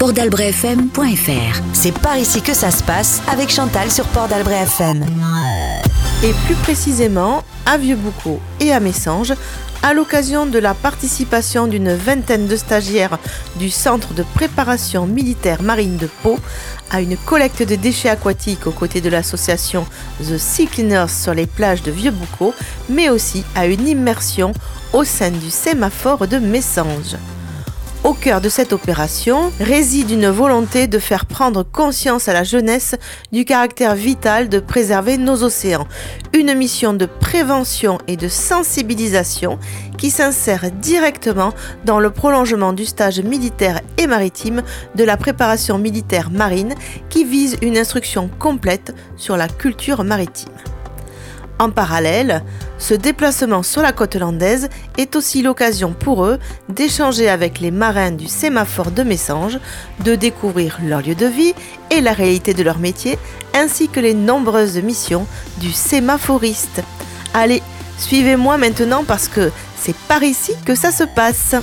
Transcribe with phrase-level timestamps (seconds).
[0.00, 1.60] portalbrefm.fr.
[1.74, 5.04] C'est par ici que ça se passe avec Chantal sur Port d'Albret FM.
[6.24, 9.34] Et plus précisément à Vieux-Boucau et à Messanges,
[9.82, 13.18] à l'occasion de la participation d'une vingtaine de stagiaires
[13.56, 16.38] du Centre de préparation militaire marine de Pau
[16.90, 19.84] à une collecte de déchets aquatiques aux côtés de l'association
[20.26, 22.54] The Sea Cleaners sur les plages de Vieux-Boucau,
[22.88, 24.52] mais aussi à une immersion
[24.94, 27.18] au sein du sémaphore de Messanges.
[28.02, 32.94] Au cœur de cette opération réside une volonté de faire prendre conscience à la jeunesse
[33.30, 35.86] du caractère vital de préserver nos océans.
[36.32, 39.58] Une mission de prévention et de sensibilisation
[39.98, 41.52] qui s'insère directement
[41.84, 44.62] dans le prolongement du stage militaire et maritime
[44.94, 46.74] de la préparation militaire marine
[47.10, 50.69] qui vise une instruction complète sur la culture maritime.
[51.60, 52.42] En parallèle,
[52.78, 56.38] ce déplacement sur la côte landaise est aussi l'occasion pour eux
[56.70, 59.58] d'échanger avec les marins du sémaphore de Messanges,
[60.02, 61.52] de découvrir leur lieu de vie
[61.90, 63.18] et la réalité de leur métier,
[63.52, 65.26] ainsi que les nombreuses missions
[65.58, 66.82] du sémaphoriste.
[67.34, 67.62] Allez,
[67.98, 71.56] suivez-moi maintenant parce que c'est par ici que ça se passe.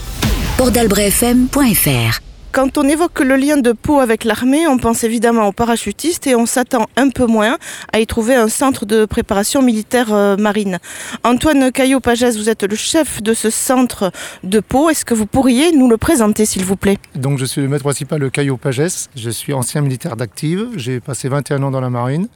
[2.58, 6.34] Quand on évoque le lien de Pau avec l'armée, on pense évidemment aux parachutistes et
[6.34, 7.60] on s'attend un peu moins
[7.94, 10.80] à y trouver un centre de préparation militaire euh, marine.
[11.24, 14.12] Antoine Caillot-Pagès, vous êtes le chef de ce centre
[14.44, 14.90] de Pau.
[14.90, 16.98] Est-ce que vous pourriez nous le présenter, s'il vous plaît?
[17.14, 19.10] Donc je suis le maître principal de Caillot Pagès.
[19.16, 20.70] Je suis ancien militaire d'active.
[20.78, 22.28] J'ai passé 21 ans dans la marine.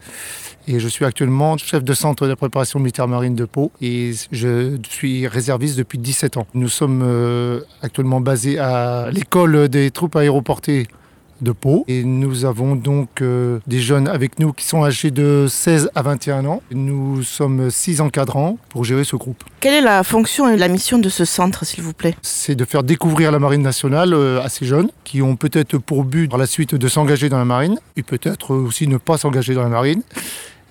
[0.67, 3.71] Et je suis actuellement chef de centre de préparation militaire marine de Pau.
[3.81, 6.47] Et je suis réserviste depuis 17 ans.
[6.53, 10.87] Nous sommes euh, actuellement basés à l'école des troupes aéroportées
[11.41, 11.83] de Pau.
[11.87, 16.01] Et nous avons donc euh, des jeunes avec nous qui sont âgés de 16 à
[16.01, 16.61] 21 ans.
[16.71, 19.43] Nous sommes six encadrants pour gérer ce groupe.
[19.59, 22.15] Quelle est la fonction et la mission de ce centre, s'il vous plaît?
[22.21, 26.03] C'est de faire découvrir la marine nationale euh, à ces jeunes qui ont peut-être pour
[26.03, 29.53] but par la suite de s'engager dans la marine et peut-être aussi ne pas s'engager
[29.53, 30.03] dans la marine.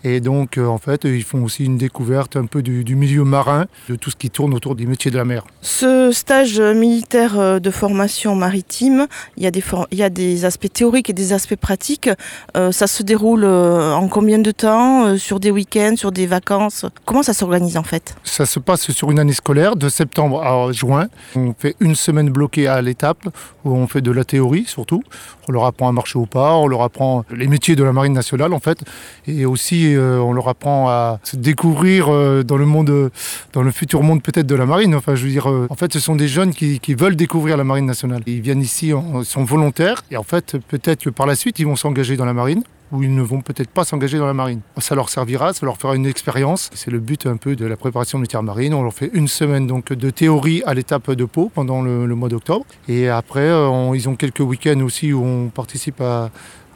[0.04, 3.24] Et donc, euh, en fait, ils font aussi une découverte un peu du, du milieu
[3.24, 5.44] marin, de tout ce qui tourne autour des métiers de la mer.
[5.60, 9.06] Ce stage militaire euh, de formation maritime,
[9.36, 12.08] il y a des, il y a des aspects théoriques et des aspects pratiques.
[12.56, 16.86] Euh, ça se déroule en combien de temps Sur des week-ends, sur des vacances?
[17.04, 18.14] Comment ça s'organise en fait?
[18.24, 21.08] Ça se passe sur une année scolaire, de septembre à juin.
[21.36, 23.28] On fait une semaine bloquée à l'étape,
[23.64, 25.02] où on fait de la théorie surtout.
[25.50, 28.12] On leur apprend à marcher au pas, on leur apprend les métiers de la marine
[28.12, 28.78] nationale en fait.
[29.26, 33.10] Et aussi, euh, on leur apprend à se découvrir euh, dans le monde,
[33.52, 34.94] dans le futur monde peut-être de la marine.
[34.94, 37.56] Enfin, je veux dire, euh, en fait, ce sont des jeunes qui, qui veulent découvrir
[37.56, 38.22] la marine nationale.
[38.28, 41.66] Ils viennent ici, en- sont volontaires, et en fait, peut-être que par la suite, ils
[41.66, 42.62] vont s'engager dans la marine
[42.92, 44.60] ou ils ne vont peut-être pas s'engager dans la marine.
[44.78, 46.70] Ça leur servira, ça leur fera une expérience.
[46.74, 48.74] C'est le but un peu de la préparation militaire marine.
[48.74, 52.28] On leur fait une semaine donc de théorie à l'étape de Pau pendant le, mois
[52.28, 52.64] d'octobre.
[52.88, 56.02] Et après, euh, ils ont quelques week-ends aussi où on participe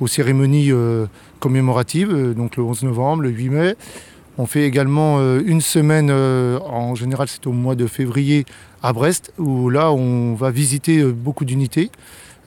[0.01, 1.07] aux cérémonies euh,
[1.41, 3.75] commémoratives, euh, donc le 11 novembre, le 8 mai.
[4.37, 8.47] On fait également une semaine, en général c'est au mois de février,
[8.83, 11.93] à Brest, où là on va visiter beaucoup d'unités,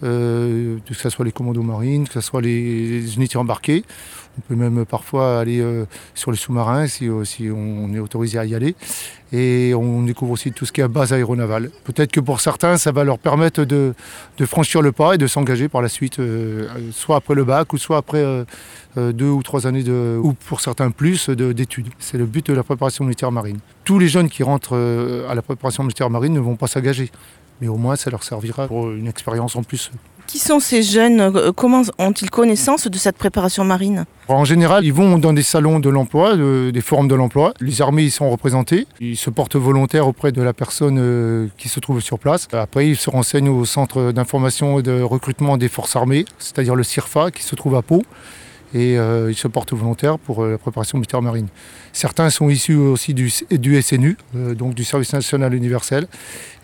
[0.03, 3.83] euh, que ce soit les commandos marines, que ce soit les unités embarquées.
[4.37, 8.37] On peut même parfois aller euh, sur les sous-marins si, euh, si on est autorisé
[8.37, 8.75] à y aller.
[9.33, 11.71] Et on découvre aussi tout ce qui est à base aéronavale.
[11.83, 13.93] Peut-être que pour certains, ça va leur permettre de,
[14.45, 16.21] franchir le pas et de s'engager par la suite,
[16.91, 18.23] soit après le bac ou soit après
[18.95, 21.89] deux ou trois années, de, ou pour certains plus, de- d'études.
[21.99, 23.59] C'est le but de la préparation militaire marine.
[23.83, 24.77] Tous les jeunes qui rentrent
[25.29, 27.11] à la préparation militaire marine ne vont pas s'engager.
[27.61, 29.91] Mais au moins, ça leur servira pour une expérience en plus.
[30.27, 31.21] Qui sont ces jeunes?
[31.21, 34.03] Euh, Comment ont-ils connaissance de cette préparation marine?
[34.27, 37.53] En général, ils vont dans des salons de l'emploi, de- des forums de l'emploi.
[37.61, 38.87] Les armées y sont représentées.
[38.99, 42.49] Ils se portent volontaires auprès de la personne euh, qui se trouve sur place.
[42.51, 46.83] Après, ils se renseignent au centre d'information et de recrutement des forces armées, c'est-à-dire le
[46.83, 48.03] CIRFA, qui se trouve à Pau.
[48.73, 51.47] Et euh, ils se portent volontaires pour euh, la préparation militaire marine.
[51.93, 56.07] Certains sont issus aussi du, du SNU, euh, donc du Service national universel.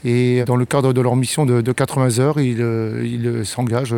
[0.04, 3.96] Et dans le cadre de leur mission de, de 80 heures, ils, s'engagent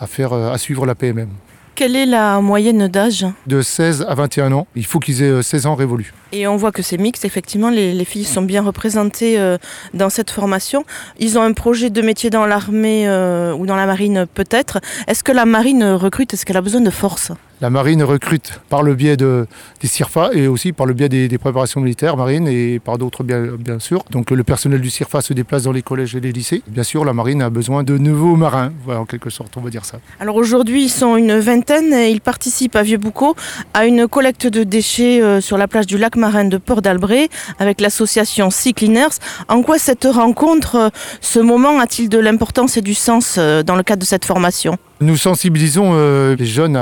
[0.00, 0.06] à,
[0.52, 1.28] à suivre la PMM.
[1.76, 4.66] Quelle est la moyenne d'âge de 16 à 21 ans.
[4.76, 6.14] Il faut qu'ils aient euh, 16 ans révolus.
[6.32, 9.58] Et on voit que c'est mixte, effectivement, les, les filles sont bien représentées euh,
[9.92, 10.86] dans cette formation.
[11.18, 14.80] Ils ont un projet de métier dans l'armée euh, ou dans la marine peut-être.
[15.06, 16.32] Est-ce que la marine recrute?
[16.32, 17.32] Est-ce qu'elle a besoin de force?
[17.62, 19.46] La marine recrute par le biais de,
[19.80, 23.40] des CIRFA et aussi par le biais des, préparations militaires marines et par d'autres bien,
[23.58, 24.04] bien sûr.
[24.10, 26.62] Donc le personnel du CIRFA se déplace dans les collèges et les lycées.
[26.66, 29.70] Bien sûr, la marine a besoin de nouveaux marins, voilà, en quelque sorte, on va
[29.70, 30.00] dire ça.
[30.20, 33.34] Alors aujourd'hui, ils sont une vingtaine et ils participent à Vieux-Boucau
[33.72, 37.30] à une collecte de déchets euh, sur la plage du lac marin de Port d'Albret
[37.58, 39.16] avec l'association Sea Cleaners.
[39.48, 40.88] En quoi cette rencontre, euh,
[41.22, 44.76] ce moment a-t-il de l'importance et du sens euh, dans le cadre de cette formation?
[45.00, 46.78] Nous sensibilisons euh, les jeunes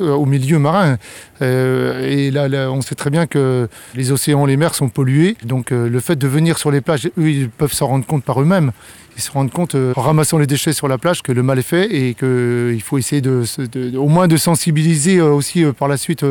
[0.00, 0.96] au milieu marin.
[1.42, 5.36] Euh, et là, on sait très bien que les océans, les mers sont pollués.
[5.44, 8.24] Donc euh, le fait de venir sur les plages, eux, ils peuvent s'en rendre compte
[8.24, 8.72] par eux-mêmes
[9.16, 11.58] ils se rendent compte euh, en ramassant les déchets sur la plage que le mal
[11.58, 13.44] est fait et qu'il faut essayer de,
[13.96, 16.24] au moins de sensibiliser euh, aussi euh, par la suite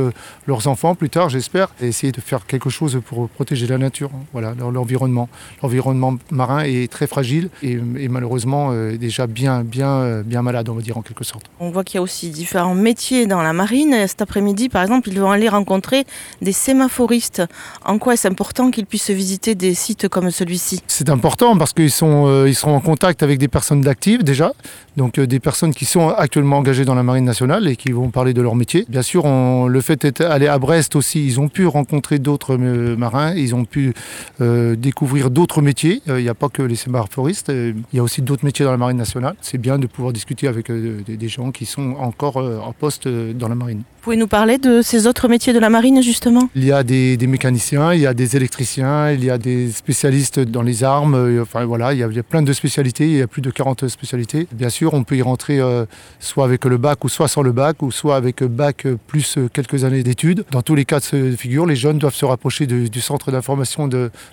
[0.48, 4.12] leurs enfants plus tard, j'espère, et essayer de faire quelque chose pour protéger la nature,
[4.14, 4.24] hein.
[4.34, 5.30] voilà, l'environnement.
[5.64, 7.78] L'environnement marin est très fragile et,
[8.08, 11.46] malheureusement déjà bien, bien, bien malade, on va dire en quelque sorte.
[11.60, 14.08] On voit qu'il y a aussi différents métiers dans la marine.
[14.08, 16.06] Cet après-midi, par exemple, ils vont aller rencontrer
[16.42, 17.44] des sémaphoristes.
[17.84, 20.82] En quoi est-ce important qu'ils puissent visiter des sites comme celui-ci?
[20.88, 24.54] C'est important parce qu'ils sont, ils seront en contact avec des personnes d'actives déjà,
[24.98, 28.10] donc euh, des personnes qui sont actuellement engagées dans la marine nationale et qui vont
[28.10, 28.86] parler de leur métier.
[28.90, 29.26] Bien sûr,
[29.68, 33.66] le fait d'aller à Brest aussi, ils ont pu rencontrer d'autres euh, marins, ils ont
[33.66, 33.94] pu
[34.42, 36.02] euh, découvrir d'autres métiers.
[36.08, 38.78] Il n'y a pas que les sémaphoristes, il y a aussi d'autres métiers dans la
[38.78, 39.36] marine nationale.
[39.42, 43.56] C'est bien de pouvoir discuter avec des gens qui sont encore en poste dans la
[43.56, 43.84] marine.
[44.06, 46.48] Pouvez nous parler de ces autres métiers de la marine justement?
[46.54, 50.40] Il y a des, mécaniciens, il y a des électriciens, il y a des spécialistes
[50.40, 53.42] dans les armes, enfin voilà, il y a, plein de spécialités, il y a plus
[53.42, 54.48] de 40 spécialités.
[54.52, 55.88] Bien sûr, on peut y rentrer euh,
[56.20, 59.50] soit avec le bac ou soit sans le bac, ou soit avec bac plus euh,
[59.52, 60.46] quelques années d'études.
[60.52, 63.90] Dans tous les cas de figure, les jeunes doivent se rapprocher du centre d'information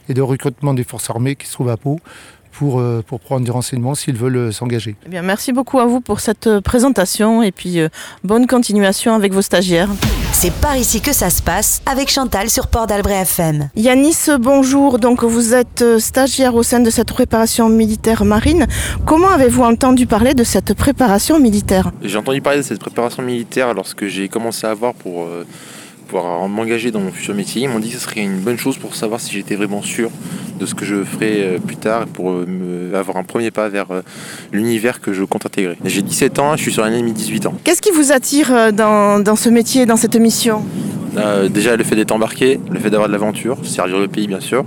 [0.07, 1.99] et de recrutement des forces armées qui se trouve à Pau
[2.53, 4.97] pour, euh, pour prendre des renseignements s'ils veulent s'engager.
[5.07, 7.79] Eh bien, merci beaucoup à vous pour cette présentation et puis
[8.25, 9.89] bonne continuation avec vos stagiaires.
[10.33, 13.69] C'est par ici que ça se passe avec Chantal sur Port d'Albret FM.
[13.77, 14.99] Yanis, bonjour.
[14.99, 18.67] Donc vous êtes euh, stagiaire au sein de cette préparation militaire marine.
[19.07, 21.93] Comment avez-vous entendu parler de cette préparation militaire?
[22.03, 25.47] J'ai entendu parler de cette préparation militaire lorsque j'ai commencé à voir pour euh,
[26.13, 27.63] pouvoir m'engager dans mon futur métier.
[27.63, 30.11] Ils m'ont dit que ce serait une bonne chose pour savoir si j'étais vraiment sûr
[30.61, 32.35] de ce que je ferais euh, plus tard pour
[32.95, 33.87] avoir un premier pas vers
[34.53, 35.77] l'univers que je compte intégrer.
[35.85, 37.55] J'ai 17 ans, je suis sur l'année et 18 ans.
[37.65, 40.63] Qu'est-ce qui vous attire dans, dans ce métier, dans cette mission?
[41.17, 44.41] Euh, déjà le fait d'être embarqué, le fait d'avoir de l'aventure, servir le pays bien
[44.41, 44.65] sûr,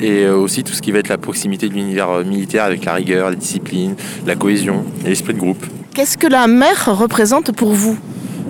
[0.00, 2.84] et euh, aussi tout ce qui va être la proximité de l'univers euh, militaire avec
[2.84, 3.94] la rigueur, la discipline,
[4.26, 5.64] la cohésion et l'esprit de groupe.
[5.94, 7.96] Qu'est-ce que la mer représente pour vous?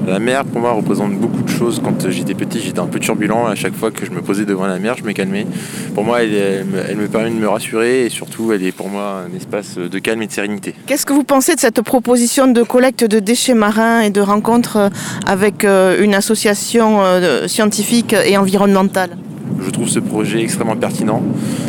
[0.07, 1.81] La mer, pour moi, représente beaucoup de choses.
[1.83, 3.47] Quand j'étais petit, j'étais un peu turbulent.
[3.47, 5.47] À chaque fois que je me posais devant la mer, je me calmais.
[5.95, 9.37] Pour moi, elle, me permet de me rassurer et surtout, elle est pour moi un
[9.37, 10.75] espace de calme et de sérénité.
[10.87, 14.91] Qu'est-ce que vous pensez de cette proposition de collecte de déchets marins et de rencontre
[15.27, 19.11] avec euh, une association euh, scientifique et environnementale?
[19.61, 21.23] Je trouve ce projet extrêmement pertinent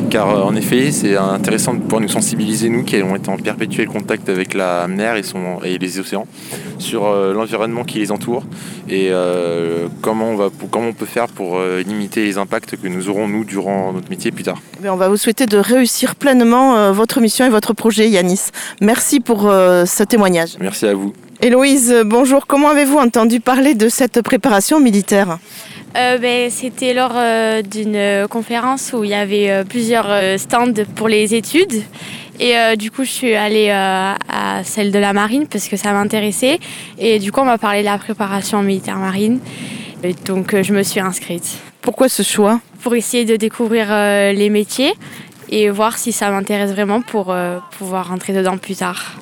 [0.09, 3.37] car euh, en effet c'est intéressant de pouvoir nous sensibiliser nous qui avons été en
[3.37, 6.27] perpétuel contact avec la mer et, son, et les océans
[6.77, 8.43] sur euh, l'environnement qui les entoure
[8.89, 13.09] et euh, comment, on va, comment on peut faire pour limiter les impacts que nous
[13.09, 14.61] aurons nous durant notre métier plus tard.
[14.83, 18.49] Eh on va vous souhaiter de réussir pleinement votre mission et votre projet Yanis.
[18.81, 20.57] Merci pour ce témoignage.
[20.59, 21.13] Merci à vous.
[21.41, 22.47] Héloïse, bonjour.
[22.47, 25.37] Comment avez-vous entendu parler de cette préparation militaire?
[25.95, 30.07] Euh, ben, C'était lors euh, d'une conférence où il y avait euh, plusieurs
[30.37, 31.83] stands pour les études.
[32.37, 34.17] Et du coup, je suis allée à
[34.65, 36.59] celle de la marine parce que ça m'intéressait.
[36.99, 39.39] Et du coup, on m'a parlé de la préparation militaire marine.
[40.03, 41.59] Et donc, je me suis inscrite.
[41.81, 42.59] Pourquoi ce choix?
[42.83, 44.91] Pour essayer de découvrir les métiers
[45.47, 47.33] et voir si ça m'intéresse vraiment pour
[47.77, 49.15] pouvoir rentrer dedans plus tard.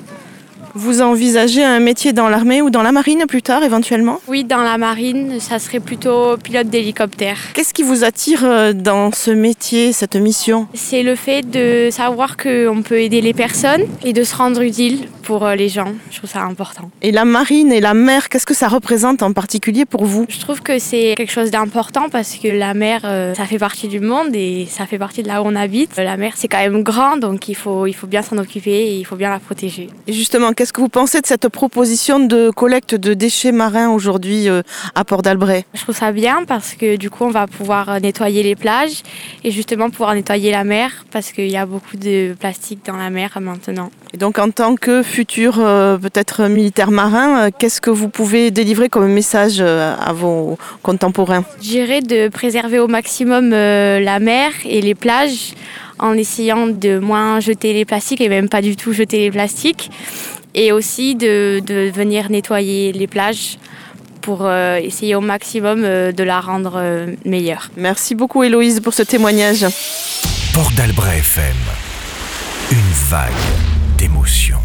[0.74, 4.20] Vous envisagez un métier dans l'armée ou dans la marine plus tard éventuellement?
[4.26, 7.38] Oui, dans la marine, ça serait plutôt pilote d'hélicoptère.
[7.54, 10.66] Qu'est-ce qui vous attire euh, dans ce métier, cette mission?
[10.74, 15.06] C'est le fait de savoir qu'on peut aider les personnes et de se rendre utile
[15.22, 15.92] pour euh, les gens.
[16.10, 16.90] Je trouve ça important.
[17.02, 20.26] Et la marine et la mer, qu'est-ce que ça représente en particulier pour vous?
[20.28, 23.86] Je trouve que c'est quelque chose d'important parce que la mer, euh, ça fait partie
[23.86, 25.96] du monde et ça fait partie de là où on habite.
[25.96, 28.96] La mer, c'est quand même grand, donc il faut, il faut bien s'en occuper et
[28.96, 29.88] il faut bien la protéger.
[30.08, 34.48] Et justement, Qu'est-ce que vous pensez de cette proposition de collecte de déchets marins aujourd'hui
[34.48, 34.62] euh,
[34.94, 37.98] à Port d'Albret Je trouve ça bien parce que du coup on va pouvoir euh,
[37.98, 39.02] nettoyer les plages
[39.42, 43.10] et justement pouvoir nettoyer la mer parce qu'il y a beaucoup de plastique dans la
[43.10, 43.90] mer maintenant.
[44.12, 48.88] Et donc en tant que futur euh, peut-être militaire marin, qu'est-ce que vous pouvez délivrer
[48.88, 51.44] comme message à vos contemporains?
[51.60, 55.54] Je dirais de préserver au maximum la mer et les plages
[55.98, 59.90] en essayant de moins jeter les plastiques et même pas du tout jeter les plastiques
[60.54, 63.58] et aussi de, venir nettoyer les plages
[64.20, 67.70] pour essayer au maximum de la rendre meilleure.
[67.76, 69.66] Merci beaucoup Héloïse pour ce témoignage.
[70.54, 71.56] Port d'Albret FM,
[72.70, 73.32] une vague
[73.98, 74.60] d'émotions.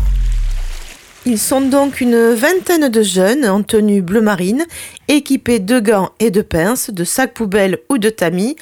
[1.25, 4.65] Ils sont donc une vingtaine de jeunes en tenue bleu marine,
[5.07, 8.55] équipés de gants et de pinces, de sacs poubelles ou de tamis,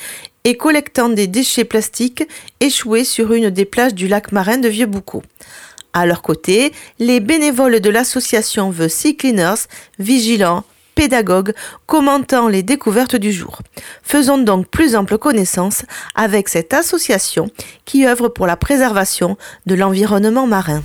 [0.43, 2.23] et collectant des déchets plastiques
[2.59, 5.21] échoués sur une des plages du lac marin de Vieux-Boucau.
[5.99, 9.65] À leur côté, les bénévoles de l'association The Sea Cleaners,
[9.97, 10.63] vigilants,
[10.93, 11.53] pédagogues,
[11.87, 13.63] commentant les découvertes du jour.
[14.03, 17.49] Faisons donc plus ample connaissance avec cette association
[17.85, 20.83] qui œuvre pour la préservation de l'environnement marin.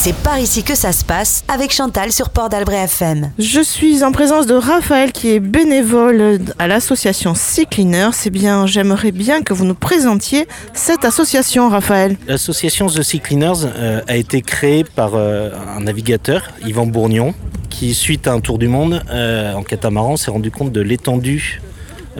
[0.00, 3.32] C'est par ici que ça se passe avec Chantal sur Port d'Albret FM.
[3.36, 8.10] Je suis en présence de Raphaël qui est bénévole à l'association Sea Cleaners.
[8.12, 12.16] C'est bien, j'aimerais bien que vous nous présentiez cette association, Raphaël.
[12.28, 17.34] L'association The Sea Cleaners euh, a été créée par euh, un navigateur, Yvan Bourgnon,
[17.68, 21.60] qui, suite à un tour du monde euh, en catamaran, s'est rendu compte de l'étendue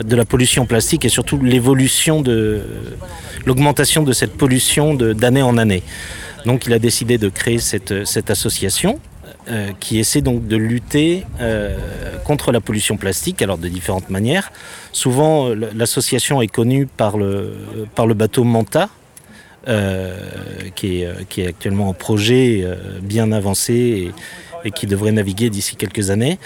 [0.03, 2.61] de la pollution plastique et surtout l'évolution de
[3.45, 5.81] l'augmentation de cette pollution d'année en année.
[6.45, 8.99] Donc il a décidé de créer cette, association
[9.49, 11.77] euh, qui essaie donc de lutter euh,
[12.23, 14.51] contre la pollution plastique, alors de différentes manières.
[14.91, 17.53] Souvent, l'association est connue par le,
[17.95, 18.89] par le bateau Manta,
[19.67, 20.17] euh,
[20.75, 22.65] qui, est, qui, est, actuellement en projet
[23.01, 24.11] bien avancé
[24.63, 26.39] et qui devrait naviguer d'ici quelques années.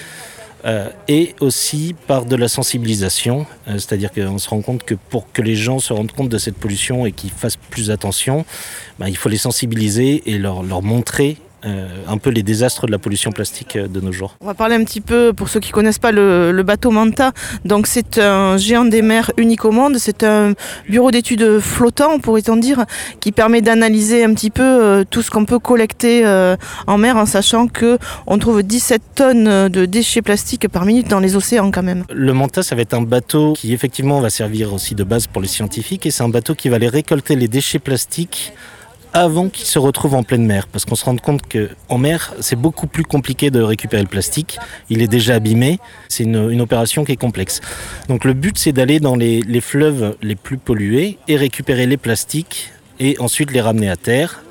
[0.65, 5.29] Euh, et aussi par de la sensibilisation, euh, c'est-à-dire qu'on se rend compte que pour
[5.34, 8.46] que les gens se rendent compte de cette pollution et qu'ils fassent plus attention,
[8.98, 13.32] ben, il faut les sensibiliser et leur, montrer un peu les désastres de la pollution
[13.32, 14.36] plastique euh, de nos jours.
[14.41, 17.32] On va parler un petit peu, pour ceux qui ne connaissent pas, le, bateau Manta.
[17.65, 19.98] Donc c'est un géant des mers unique au monde.
[19.98, 20.53] C'est un
[20.88, 22.86] bureau d'études flottant, pourrait-on dire,
[23.20, 26.25] qui permet d'analyser un petit peu euh, tout ce qu'on peut collecter
[26.88, 31.36] en mer en sachant qu'on trouve 17 tonnes de déchets plastiques par minute dans les
[31.36, 32.05] océans quand même.
[32.13, 35.41] Le Manta, ça va être un bateau qui effectivement va servir aussi de base pour
[35.41, 38.53] les scientifiques et c'est un bateau qui va aller récolter les déchets plastiques
[39.13, 40.67] avant qu'il se retrouve en pleine mer.
[40.67, 44.58] Parce qu'on se rend compte qu'en mer, c'est beaucoup plus compliqué de récupérer le plastique.
[44.89, 45.79] Il est déjà abîmé.
[46.10, 47.62] C'est une, opération qui est complexe.
[48.08, 51.98] Donc le but, c'est d'aller dans les, les fleuves les plus pollués et récupérer les
[51.98, 54.43] plastiques et ensuite les ramener à terre,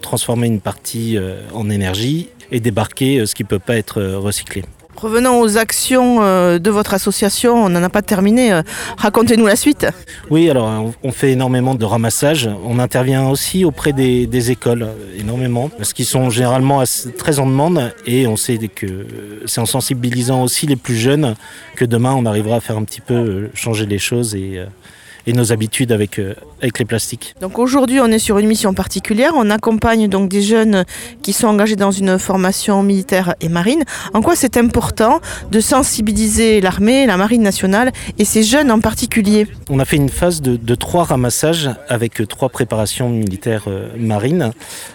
[0.00, 4.00] transformer une partie euh, en énergie et débarquer euh, ce qui ne peut pas être
[4.00, 4.64] euh, recyclé.
[5.00, 8.52] Revenons aux actions euh, de votre association, on n'en a pas terminé.
[8.52, 8.62] Euh,
[8.96, 9.86] racontez-nous la suite.
[10.28, 12.50] Oui, alors on fait énormément de ramassage.
[12.64, 16.82] On intervient aussi auprès des, écoles, euh, énormément, parce qu'ils sont généralement
[17.16, 19.06] très en demande et on sait que
[19.46, 21.36] c'est en sensibilisant aussi les plus jeunes
[21.76, 24.34] que demain on arrivera à faire un petit peu changer les choses
[25.28, 27.34] et nos habitudes avec, euh, avec les plastiques.
[27.42, 29.32] Donc aujourd'hui, on est sur une mission particulière.
[29.36, 30.84] On accompagne donc des jeunes
[31.22, 33.84] qui sont engagés dans une formation militaire et marine.
[34.14, 35.20] En quoi c'est important
[35.52, 39.46] de sensibiliser l'armée, la marine nationale et ces jeunes en particulier?
[39.68, 44.52] On a fait une phase de, de trois ramassages avec trois préparations militaires euh, marines.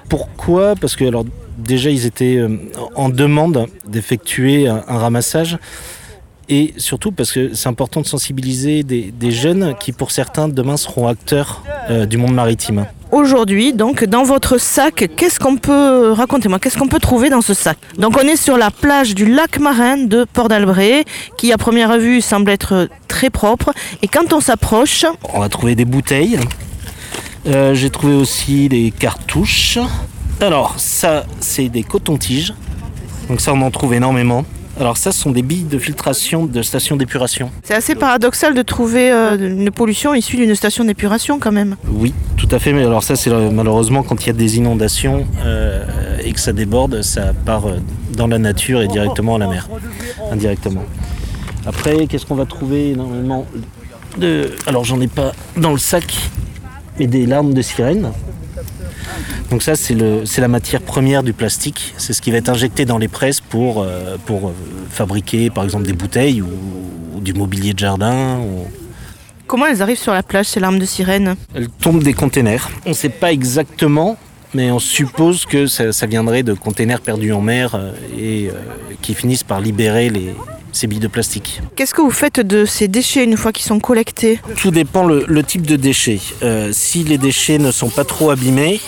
[0.10, 0.74] Pourquoi?
[0.76, 1.26] Parce que alors
[1.60, 2.58] déjà ils étaient euh,
[2.96, 5.60] en demande d'effectuer un ramassage
[6.50, 11.08] et surtout parce que c'est important de sensibiliser des, jeunes qui pour certains demain seront
[11.08, 12.86] acteurs euh, du monde maritime.
[13.12, 17.54] Aujourd'hui, donc dans votre sac, qu'est-ce qu'on peut racontez-moi, qu'est-ce qu'on peut trouver dans ce
[17.54, 17.78] sac?
[17.98, 21.06] Donc on est sur la plage du lac marin de Port d'Albret,
[21.38, 23.72] qui à première vue semble être très propre.
[24.02, 26.40] Et quand on s'approche, on va trouver des bouteilles.
[27.46, 29.78] Euh, j'ai trouvé aussi des cartouches.
[30.42, 32.54] Alors ça, c'est des cotons-tiges.
[33.30, 34.44] Donc ça, on en trouve énormément.
[34.84, 37.50] Alors ça, ce sont des billes de filtration de stations d'épuration.
[37.64, 41.78] C'est assez paradoxal de trouver euh, une pollution issue d'une station d'épuration quand même.
[41.88, 42.74] Oui, tout à fait.
[42.74, 45.86] Mais alors ça, c'est euh, malheureusement quand il y a des inondations euh,
[46.22, 47.64] et que ça déborde, ça part
[48.12, 49.70] dans la nature et directement à la mer,
[50.34, 50.84] indirectement.
[51.66, 53.48] Après, qu'est-ce qu'on va trouver énormément
[54.18, 54.52] de...
[54.68, 56.14] Alors j'en ai pas dans le sac,
[57.00, 58.12] mais des larmes de sirène.
[59.50, 61.94] Donc ça, c'est la matière première du plastique.
[61.98, 64.54] C'est ce qui va être injecté dans les presses pour, euh, pour euh,
[64.90, 66.50] fabriquer, par exemple, des bouteilles ou,
[67.22, 68.40] du mobilier de jardin.
[69.48, 72.70] Comment elles arrivent sur la plage, ces larmes de sirène Elles tombent des containers.
[72.86, 74.18] On ne sait pas exactement,
[74.54, 78.50] mais on suppose que ça, viendrait de containers perdus en mer euh, et
[79.02, 80.34] qui finissent par libérer les,
[80.74, 81.62] ces billes de plastique.
[81.76, 84.40] Qu'est-ce que vous faites de ces déchets une fois qu'ils sont collectés?
[84.58, 86.20] Tout dépend le, type de déchets.
[86.72, 88.82] si les déchets ne sont pas trop abîmés,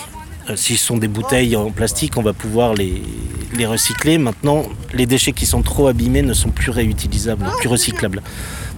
[0.48, 3.02] euh, S'ils sont des bouteilles en plastique, on va pouvoir les,
[3.56, 4.18] les, recycler.
[4.18, 8.22] Maintenant, les déchets qui sont trop abîmés ne sont plus réutilisables, plus recyclables.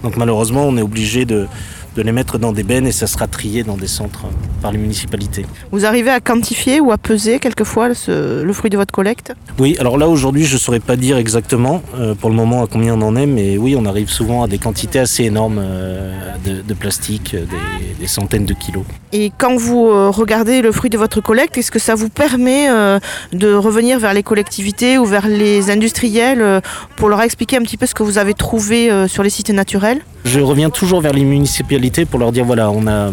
[0.03, 1.47] Donc malheureusement, on est obligé de,
[1.95, 4.25] de les mettre dans des bennes et ça sera trié dans des centres
[4.61, 5.45] par les municipalités.
[5.71, 9.33] Vous arrivez à quantifier ou à peser quelquefois ce- le fruit de votre collecte?
[9.57, 12.67] Oui, alors là aujourd'hui je ne saurais pas dire exactement euh, pour le moment à
[12.67, 16.13] combien on en est, mais oui on arrive souvent à des quantités assez énormes euh,
[16.45, 18.83] de, de plastique, euh, des, des centaines de kilos.
[19.11, 22.99] Et quand vous regardez le fruit de votre collecte, est-ce que ça vous permet euh,
[23.33, 26.61] de revenir vers les collectivités ou vers les industriels
[26.95, 30.01] pour leur expliquer un petit peu ce que vous avez trouvé sur les sites naturels?
[30.25, 33.09] Je reviens toujours vers les municipalités pour leur dire voilà, on a,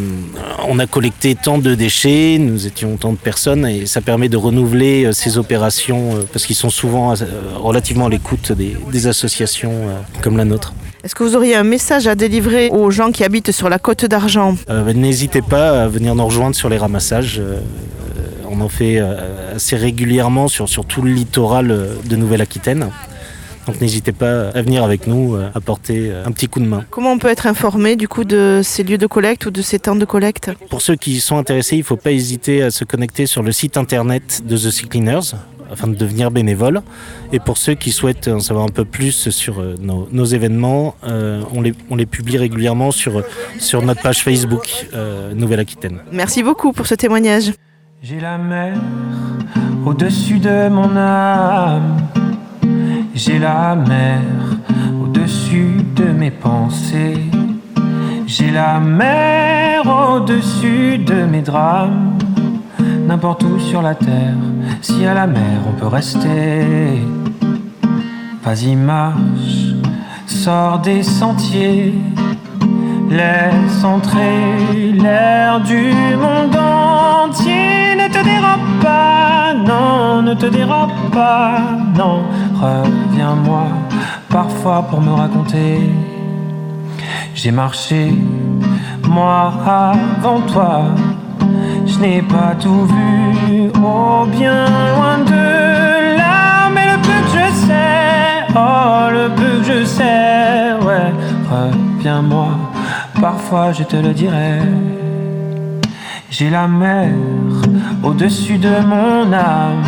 [0.68, 4.36] on a collecté tant de déchets, nous étions tant de personnes et ça permet de
[4.36, 7.14] renouveler euh, ces opérations euh, parce qu'ils sont souvent euh,
[7.56, 9.72] relativement à l'écoute des, des associations
[10.20, 10.74] comme la nôtre.
[11.04, 14.04] Est-ce que vous auriez un message à délivrer aux gens qui habitent sur la côte
[14.04, 14.56] d'Argent?
[14.68, 17.38] Euh, N'hésitez pas à venir nous rejoindre sur les ramassages.
[17.38, 17.60] euh,
[18.50, 18.98] on en fait
[19.54, 21.66] assez régulièrement sur, sur tout le littoral
[22.08, 22.90] de Nouvelle-Aquitaine.
[23.66, 26.84] Donc n'hésitez pas à venir avec nous, euh, apporter euh, un petit coup de main.
[26.90, 29.78] Comment on peut être informé du coup de ces lieux de collecte ou de ces
[29.78, 30.50] temps de collecte?
[30.70, 33.52] Pour ceux qui sont intéressés, il ne faut pas hésiter à se connecter sur le
[33.52, 35.34] site internet de The Sea Cleaners
[35.70, 36.82] afin de devenir bénévole.
[37.32, 40.94] Et pour ceux qui souhaitent en savoir un peu plus sur euh, nos, nos événements,
[41.04, 43.22] euh, on, les, on les publie régulièrement sur,
[43.58, 45.98] sur notre page Facebook euh, Nouvelle-Aquitaine.
[46.12, 47.52] Merci beaucoup pour ce témoignage.
[48.02, 48.78] J'ai la mer
[49.84, 51.96] au-dessus de mon âme.
[53.16, 54.20] J'ai la mer
[55.02, 57.24] au-dessus de mes pensées.
[58.26, 62.18] J'ai la mer au-dessus de mes drames.
[63.08, 64.36] N'importe où sur la terre,
[64.82, 67.00] si à la mer on peut rester.
[68.44, 69.74] Vas-y, marche,
[70.26, 71.94] sors des sentiers.
[73.08, 77.96] Laisse entrer l'air du monde entier.
[77.96, 81.62] Ne te dérobe pas, non, ne te dérobe pas,
[81.96, 82.24] non.
[82.60, 83.64] Reviens-moi
[84.30, 85.90] parfois pour me raconter.
[87.34, 88.14] J'ai marché,
[89.06, 90.84] moi avant toi.
[91.84, 96.70] Je n'ai pas tout vu, oh bien loin de là.
[96.74, 101.12] Mais le peu que je sais, oh le peu que je sais, ouais.
[101.50, 102.48] Reviens-moi,
[103.20, 104.60] parfois je te le dirai.
[106.30, 107.10] J'ai la mer
[108.02, 109.84] au-dessus de mon âme.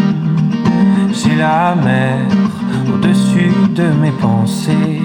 [1.12, 2.18] J'ai la mer
[2.92, 5.02] au-dessus de mes pensées.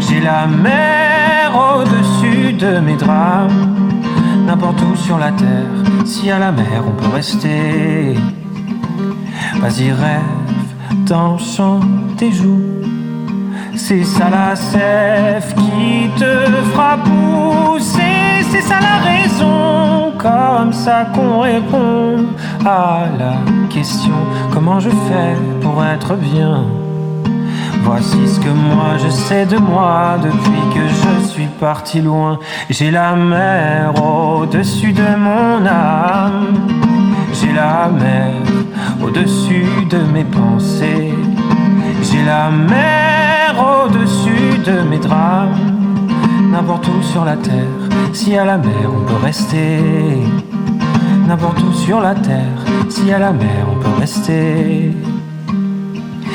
[0.00, 3.76] J'ai la mer au-dessus de mes drames.
[4.46, 8.14] N'importe où sur la terre, si à la mer on peut rester.
[9.60, 10.68] Vas-y, rêve
[11.06, 11.80] d'un chant
[12.16, 12.82] tes joues.
[13.74, 16.32] C'est ça la sève qui te
[16.72, 18.44] fera pousser.
[18.50, 22.26] C'est ça la raison, comme ça qu'on répond
[22.64, 23.34] à la
[23.68, 24.14] question
[24.52, 26.64] comment je fais pour être bien?
[27.90, 32.38] Voici ce que moi je sais de moi depuis que je suis parti loin.
[32.68, 36.68] J'ai la mer au-dessus de mon âme.
[37.32, 38.34] J'ai la mer
[39.02, 41.14] au-dessus de mes pensées.
[42.02, 45.56] J'ai la mer au-dessus de mes drames.
[46.52, 47.78] N'importe où sur la terre,
[48.12, 49.78] si à la mer on peut rester.
[51.26, 54.92] N'importe où sur la terre, si à la mer on peut rester.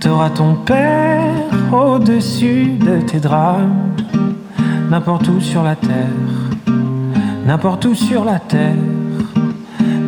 [0.00, 1.32] T'auras ton père
[1.72, 3.94] au-dessus de tes drames,
[4.90, 6.70] n'importe où sur la terre,
[7.44, 8.76] n'importe où sur la terre,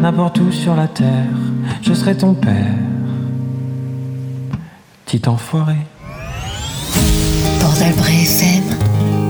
[0.00, 1.26] n'importe où sur la terre,
[1.82, 2.74] je serai ton père,
[5.06, 5.76] petit enfoiré.
[7.60, 8.62] Port d'Albret FM,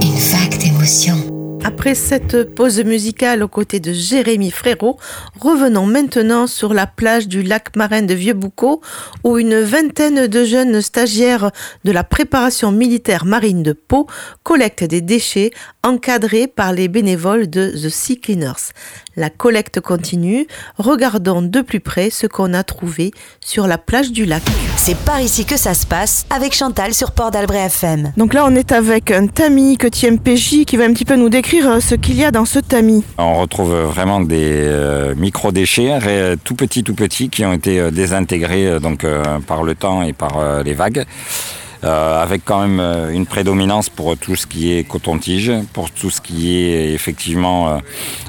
[0.02, 1.29] une vague d'émotions.
[1.62, 4.98] Après cette pause musicale aux côtés de Jérémy Frérot,
[5.38, 8.80] revenons maintenant sur la plage du lac marin de Vieux-Boucau
[9.24, 11.50] où une vingtaine de jeunes stagiaires
[11.84, 14.06] de la préparation militaire marine de Pau
[14.42, 15.50] collectent des déchets
[15.82, 18.72] encadrés par les bénévoles de The Sea Cleaners.
[19.16, 20.46] La collecte continue.
[20.78, 24.42] Regardons de plus près ce qu'on a trouvé sur la plage du lac.
[24.76, 28.12] C'est par ici que ça se passe avec Chantal sur Port d'Albret FM.
[28.16, 31.16] Donc là, on est avec un tamis que tient PJ qui va un petit peu
[31.16, 33.04] nous décrire euh, ce qu'il y a dans ce tamis.
[33.18, 38.66] On retrouve vraiment des euh, micro-déchets, tout petits, tout petits, qui ont été euh, désintégrés
[38.66, 41.04] euh, donc, euh, par le temps et par euh, les vagues.
[41.84, 46.10] Euh, avec quand même euh, une prédominance pour tout ce qui est coton-tige, pour tout
[46.10, 47.78] ce qui est effectivement euh,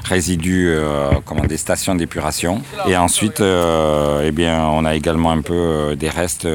[0.03, 2.61] résidus, euh, comment, des stations d'épuration.
[2.87, 6.47] Et ensuite, eh bien, on a également un peu des restes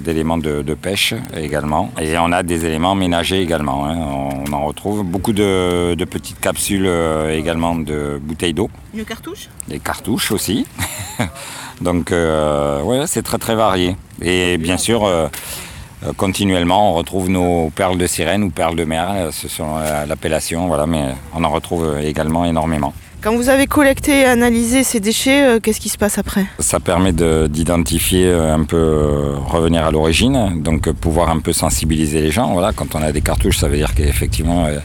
[0.00, 1.90] d'éléments de, de pêche également.
[2.00, 3.86] Et on a des éléments ménagers également.
[3.86, 3.96] hein.
[4.48, 6.90] On en retrouve beaucoup de, de petites capsules
[7.30, 8.70] également de bouteilles d'eau.
[8.94, 9.48] Une cartouche?
[9.68, 10.66] Des cartouches aussi.
[11.80, 13.96] Donc, ouais, c'est très très varié.
[14.22, 15.08] Et bien sûr,
[16.16, 20.06] continuellement, on retrouve nos perles de sirène ou perles de mer, euh, ce sont euh,
[20.06, 22.92] l'appellation, voilà, mais on en retrouve euh, également énormément.
[23.20, 26.46] Quand vous avez collecté et analysé ces déchets, euh, qu'est-ce qui se passe après?
[26.60, 31.40] Ça permet de- d'identifier euh, un peu, euh, revenir à l'origine, donc euh, pouvoir un
[31.40, 32.52] peu sensibiliser les gens.
[32.52, 34.78] Voilà, quand on a des cartouches, ça veut dire qu'effectivement, euh,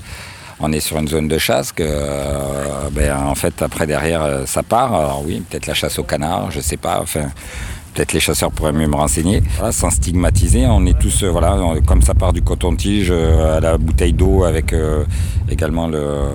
[0.60, 4.46] on est sur une zone de chasse, que euh, ben, en fait, après derrière, euh,
[4.48, 4.94] ça part.
[4.96, 7.30] Alors oui, peut-être la chasse au canard, je sais pas, enfin.
[7.94, 9.44] Peut-être les chasseurs pourraient mieux me renseigner.
[9.72, 13.78] Sans stigmatiser, on est tous, euh, voilà, comme ça part du coton-tige euh, à la
[13.78, 15.04] bouteille d'eau avec euh,
[15.50, 16.30] également le,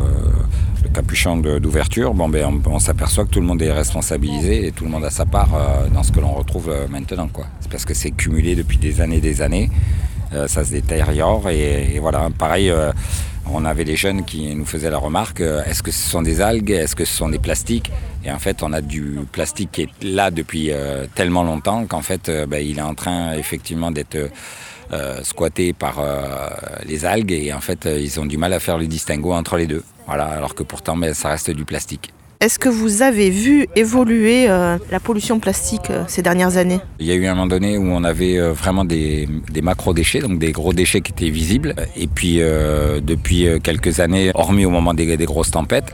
[0.94, 4.90] capuchon d'ouverture, bon, ben, on, s'aperçoit que tout le monde est responsabilisé et tout le
[4.90, 5.50] monde a sa part
[5.92, 7.28] dans ce que l'on retrouve maintenant.
[7.28, 7.46] quoi.
[7.60, 9.70] C'est parce que c'est cumulé depuis des années et des années.
[10.32, 12.28] Euh, ça se détériore et, voilà.
[12.36, 12.92] Pareil, euh,
[13.50, 16.40] on avait les jeunes qui nous faisaient la remarque euh, est-ce que ce sont des
[16.42, 17.90] algues Est-ce que ce sont des plastiques?
[18.24, 20.70] Et en fait, on a du plastique qui est là depuis
[21.14, 24.16] tellement longtemps qu'en fait, ben, il est en train effectivement d'être.
[24.16, 24.28] euh,
[24.90, 26.00] euh, squatté par
[26.86, 29.66] les algues et en fait ils ont du mal à faire le distinguo entre les
[29.66, 29.84] deux.
[30.06, 32.10] Voilà, alors que pourtant ben, ça reste du plastique.
[32.40, 36.78] Est-ce que vous avez vu évoluer euh, la pollution plastique euh, ces dernières années?
[37.00, 40.20] Il y a eu un moment donné où on avait euh, vraiment des, des macro-déchets,
[40.20, 41.74] donc des gros déchets qui étaient visibles.
[41.96, 45.92] Et puis depuis quelques années, hormis au moment des, grosses tempêtes,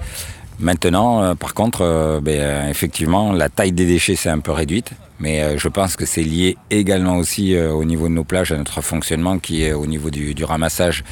[0.58, 4.90] maintenant par contre, ben, effectivement, la taille des déchets s'est un peu réduite.
[5.20, 8.82] Mais je pense que c'est lié également aussi au niveau de nos plages, à notre
[8.82, 11.04] fonctionnement qui est au niveau du ramassage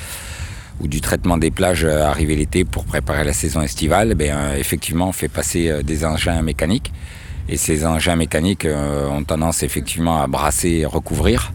[0.82, 5.08] ou du traitement des plages euh, arrivé l'été pour préparer la saison estivale, ben, effectivement,
[5.08, 6.92] on fait passer euh, des engins mécaniques.
[7.48, 8.68] Et ces engins mécaniques
[9.10, 11.52] ont tendance effectivement à brasser et recouvrir,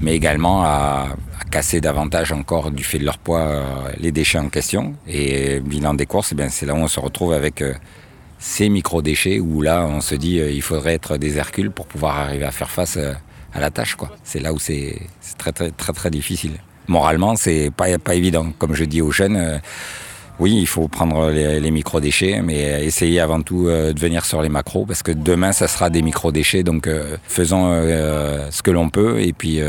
[0.00, 1.08] mais également à,
[1.50, 3.62] casser davantage encore du fait de leur poids
[4.00, 4.94] les déchets en question.
[5.06, 7.62] Et bilan des courses, eh c'est là où on se retrouve avec
[8.38, 12.16] ces micro-déchets où là on se dit euh, il faudrait être des Hercules pour pouvoir
[12.18, 13.96] arriver à faire face à la tâche.
[14.24, 16.52] C'est là où c'est c'est très, très très très difficile.
[16.88, 18.52] Moralement, c'est pas, pas évident.
[18.58, 19.58] Comme je dis aux jeunes, euh,
[20.38, 24.42] oui, il faut prendre les, les micro-déchets, mais essayer avant tout euh, de venir sur
[24.42, 26.62] les macros, parce que demain, ça sera des micro-déchets.
[26.62, 29.60] Donc, euh, faisons euh, ce que l'on peut, et puis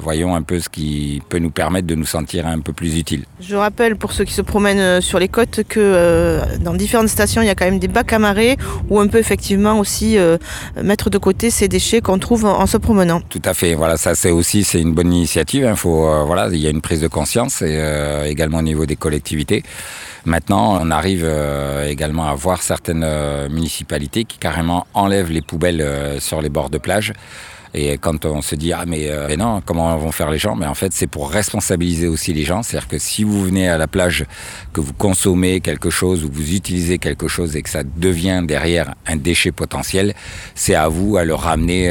[0.00, 3.24] voyons un peu ce qui peut nous permettre de nous sentir un peu plus utiles.
[3.40, 7.46] Je rappelle pour ceux qui se promènent sur les côtes que dans différentes stations, il
[7.46, 8.56] y a quand même des bacs à marée
[8.88, 10.16] où on peut effectivement aussi
[10.82, 13.20] mettre de côté ces déchets qu'on trouve en, en se promenant.
[13.28, 13.74] Tout à fait.
[13.74, 15.66] Voilà, ça c'est aussi c'est une bonne initiative.
[15.68, 17.80] Il faut euh, voilà, il y a une prise de conscience et
[18.26, 19.62] également au niveau des collectivités.
[20.26, 25.80] Maintenant, on arrive euh, également à voir certaines euh, municipalités qui carrément enlèvent les poubelles
[25.80, 27.12] euh, sur les bords de plage.
[27.74, 30.56] Et quand on se dit ah mais, non comment vont faire les gens?
[30.56, 32.62] Mais en fait c'est pour responsabiliser aussi les gens.
[32.62, 34.24] C'est-à-dire que si vous venez à la plage
[34.72, 38.94] que vous consommez quelque chose ou vous utilisez quelque chose et que ça devient derrière
[39.06, 40.14] un déchet potentiel
[40.54, 41.86] c'est à vous à le ramener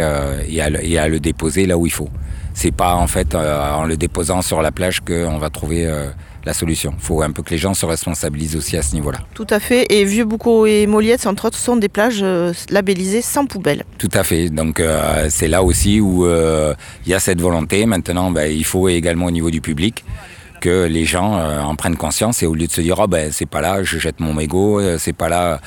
[0.48, 2.10] et, à le, déposer là où il faut.
[2.56, 5.88] C'est pas en fait en le déposant sur la plage qu'on va trouver
[6.46, 6.94] la solution.
[6.98, 9.20] Il faut un peu que les gens se responsabilisent aussi à ce niveau-là.
[9.34, 9.88] Tout à fait.
[9.90, 13.84] Et Vieux-Boucau et Moliettes, entre autres, sont des plages euh, labellisées sans poubelle.
[13.98, 14.50] Tout à fait.
[14.50, 16.74] Donc euh, c'est là aussi où euh,
[17.06, 17.86] il y a cette volonté.
[17.86, 20.04] Maintenant, ben, il faut également au niveau du public
[20.62, 23.32] que les gens euh, en prennent conscience et au lieu de se dire oh, ben
[23.32, 25.60] c'est pas là, je jette mon mégot, c'est pas là,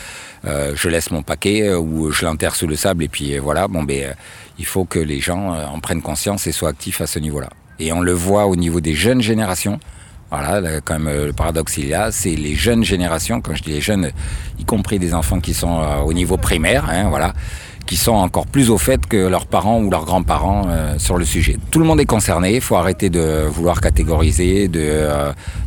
[0.45, 3.69] euh, je laisse mon paquet ou je l'enterre sous le sable et puis voilà.
[3.69, 4.15] Bon ben
[4.59, 7.49] il faut que les gens en prennent conscience et soient actifs à ce niveau-là.
[7.79, 9.79] Et on le voit au niveau des jeunes générations.
[10.31, 13.55] Voilà, là, quand même, euh, le paradoxe il y a, c'est les jeunes générations, quand
[13.55, 14.11] je dis les jeunes,
[14.59, 17.33] y compris des enfants qui sont euh, au niveau primaire, hein, voilà,
[17.87, 21.25] qui sont encore plus au fait que leurs parents ou leurs grands-parents euh, sur le
[21.25, 21.57] sujet.
[21.71, 25.09] Tout le monde est concerné, il faut arrêter de vouloir catégoriser, de,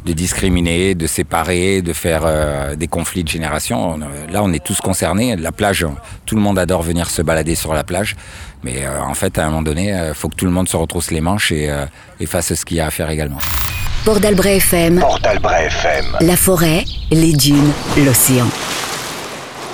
[0.06, 3.96] discriminer, de séparer, de faire euh, des conflits de génération.
[3.96, 3.98] On,
[4.32, 5.36] là, on est tous concernés.
[5.36, 5.88] La plage,
[6.28, 8.16] tout le monde adore venir se balader sur la plage.
[8.64, 11.10] Mais en fait, à un moment donné, il faut que tout le monde se retrousse
[11.10, 11.74] les manches et,
[12.20, 13.40] et fasse ce qu'il y a à faire également.
[14.04, 16.18] Port d'Albret FM, Port d'Albret FM.
[16.22, 17.72] la forêt, les dunes,
[18.04, 18.48] l'océan.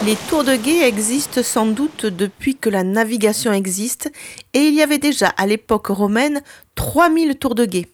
[0.05, 4.11] Les tours de guet existent sans doute depuis que la navigation existe
[4.53, 6.41] et il y avait déjà à l'époque romaine
[6.75, 7.87] 3000 tours de guet.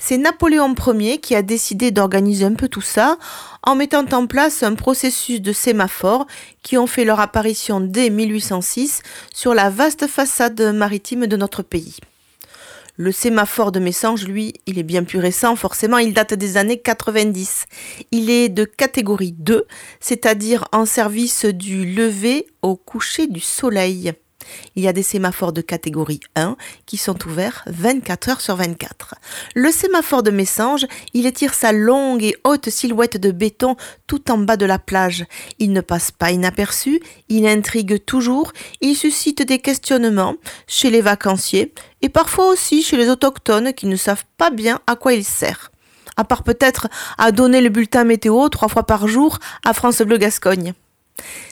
[0.00, 3.16] C'est Napoléon Ier qui a décidé d'organiser un peu tout ça
[3.62, 6.26] en mettant en place un processus de sémaphores
[6.64, 11.98] qui ont fait leur apparition dès 1806 sur la vaste façade maritime de notre pays.
[12.96, 16.78] Le sémaphore de Messange, lui, il est bien plus récent, forcément, il date des années
[16.78, 17.64] 90.
[18.10, 19.66] Il est de catégorie 2,
[19.98, 24.12] c'est-à-dire en service du lever au coucher du soleil.
[24.76, 29.14] Il y a des sémaphores de catégorie 1 qui sont ouverts 24 heures sur 24.
[29.54, 34.38] Le sémaphore de Messange, il étire sa longue et haute silhouette de béton tout en
[34.38, 35.24] bas de la plage.
[35.58, 40.36] Il ne passe pas inaperçu, il intrigue toujours, il suscite des questionnements
[40.66, 44.96] chez les vacanciers et parfois aussi chez les autochtones qui ne savent pas bien à
[44.96, 45.70] quoi il sert.
[46.16, 50.18] À part peut-être à donner le bulletin météo trois fois par jour à France Bleu
[50.18, 50.74] Gascogne.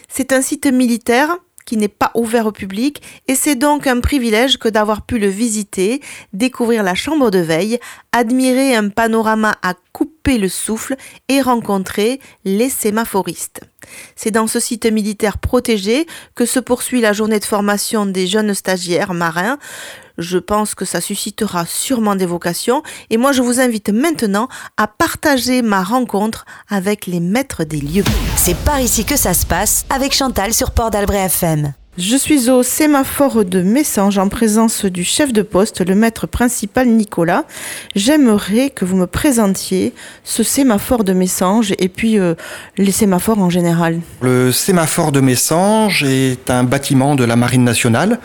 [0.09, 1.37] C'est un site militaire
[1.77, 3.03] n'est pas ouvert au public.
[3.29, 6.01] Et c'est donc un privilège que d'avoir pu le visiter,
[6.33, 7.79] découvrir la chambre de veille,
[8.13, 10.97] admirer un panorama à couper le souffle
[11.29, 13.61] et rencontrer les sémaphoristes.
[14.15, 18.55] C'est dans ce site militaire protégé que se poursuit la journée de formation des jeunes
[18.55, 19.59] stagiaires marins.
[20.19, 24.87] Je pense que ça suscitera sûrement des vocations et moi je vous invite maintenant à
[24.87, 28.05] partager ma rencontre avec les maîtres des lieux.
[28.37, 31.73] C'est par ici que ça se passe avec Chantal sur Port d'Albret FM.
[32.01, 36.89] Je suis au sémaphore de Messange en présence du chef de poste, le maître principal
[36.89, 37.45] Nicolas.
[37.95, 39.93] J'aimerais que vous me présentiez
[40.25, 42.37] ce sémaphore de Messange et puis euh,
[42.79, 44.01] les sémaphores en général.
[44.23, 48.19] Le sémaphore de Messange est un bâtiment de la Marine nationale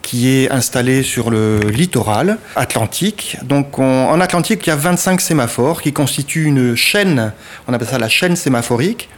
[0.00, 3.36] qui est installé sur le littoral atlantique.
[3.42, 7.34] Donc en Atlantique, il y a 25 sémaphores qui constituent une chaîne,
[7.68, 9.10] on appelle ça la chaîne sémaphorique.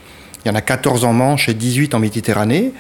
[0.45, 2.73] Il y en a 14 en Manche et 18 en Méditerranée.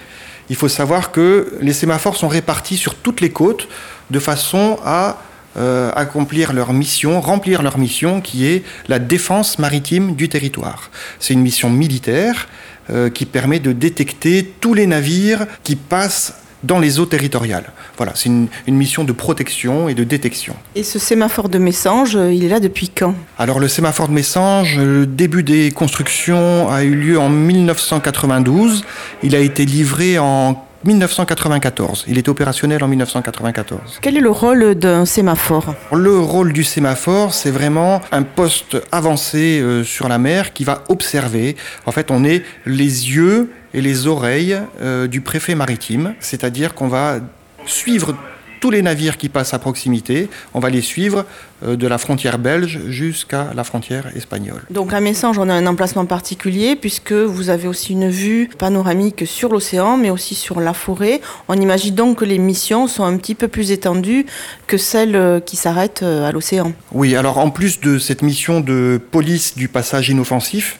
[0.50, 3.68] Il faut savoir que les sémaphores sont répartis sur toutes les côtes
[4.10, 5.18] de façon à
[5.56, 10.90] euh, accomplir leur mission, remplir leur mission qui est la défense maritime du territoire.
[11.20, 12.48] C'est une mission militaire
[12.90, 17.70] euh, qui permet de détecter tous les navires qui passent dans les eaux territoriales.
[17.96, 20.56] Voilà, c'est une, mission de protection et de détection.
[20.74, 23.14] Et ce sémaphore de Messange, euh, il est là depuis quand?
[23.38, 28.84] Alors le sémaphore de Messange, le début des constructions a eu lieu en 1992.
[29.22, 32.04] Il a été livré en 1994.
[32.08, 33.98] Il est opérationnel en 1994.
[34.00, 35.74] Quel est le rôle d'un sémaphore?
[35.92, 40.84] Le rôle du sémaphore, c'est vraiment un poste avancé euh, sur la mer qui va
[40.88, 41.56] observer.
[41.86, 46.88] En fait, on est les yeux et les oreilles euh, du préfet maritime, c'est-à-dire qu'on
[46.88, 47.18] va
[47.66, 48.14] suivre
[48.60, 51.26] tous les navires qui passent à proximité, on va les suivre
[51.62, 54.62] euh, de la frontière belge jusqu'à la frontière espagnole.
[54.70, 59.26] Donc à Messange, on a un emplacement particulier puisque vous avez aussi une vue panoramique
[59.26, 61.20] sur l'océan, mais aussi sur la forêt.
[61.48, 64.24] On imagine donc que les missions sont un petit peu plus étendues
[64.66, 66.72] que celles euh, qui s'arrêtent à l'océan.
[66.92, 70.78] Oui, alors en plus de cette mission de police du passage inoffensif,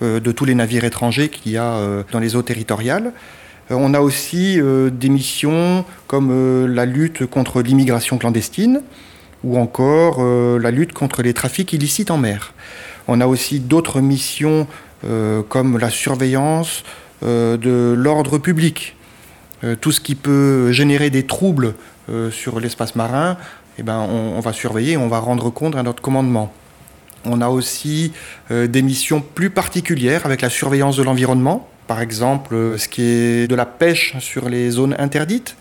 [0.00, 3.12] euh, de tous les navires étrangers qu'il y a euh, dans les eaux territoriales.
[3.70, 4.60] Euh, on a aussi
[4.92, 8.82] des missions comme la lutte contre l'immigration clandestine
[9.44, 12.54] ou encore la lutte contre les trafics illicites en mer.
[13.06, 14.66] On a aussi d'autres missions
[15.48, 16.82] comme la surveillance
[17.22, 18.96] de l'ordre public.
[19.80, 21.74] tout ce qui peut générer des troubles
[22.32, 23.36] sur l'espace marin,
[23.78, 26.52] eh ben, on, va surveiller, on va rendre compte à notre commandement.
[27.24, 28.12] On a aussi
[28.50, 33.02] euh, des missions plus particulières avec la surveillance de l'environnement, par exemple euh, ce qui
[33.02, 35.56] est de la pêche sur les zones interdites.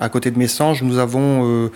[0.00, 1.70] À côté de Messanges, nous avons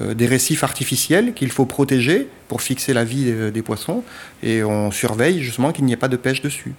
[0.00, 4.04] euh, des récifs artificiels qu'il faut protéger pour fixer la vie des poissons
[4.44, 6.74] et on surveille justement qu'il n'y ait pas de pêche dessus.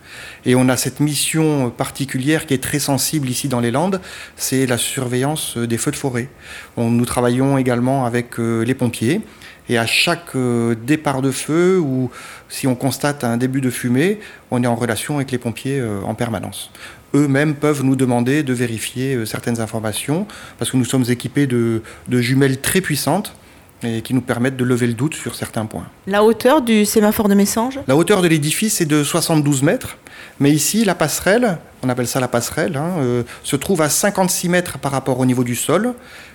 [0.46, 4.00] Et on a cette mission particulière qui est très sensible ici dans les Landes,
[4.38, 6.30] c'est la surveillance des feux de forêt.
[6.78, 9.22] nous travaillons également avec les pompiers
[9.70, 12.10] et à chaque euh, départ de feu ou
[12.50, 14.20] si on constate un début de fumée,
[14.52, 16.72] on est en relation avec les pompiers euh, en permanence.
[17.14, 20.28] Eux-mêmes peuvent nous demander de vérifier euh, certaines informations
[20.58, 23.36] parce que nous sommes équipés de, jumelles très puissantes
[23.84, 25.86] et qui nous permettent de lever le doute sur certains points.
[26.08, 27.80] La hauteur du sémaphore de Messange?
[27.88, 29.98] La hauteur de l'édifice est de 72 mètres,
[30.40, 34.78] mais ici, la passerelle, on appelle ça la passerelle, hein, se trouve à 56 mètres
[34.78, 35.94] par rapport au niveau du sol,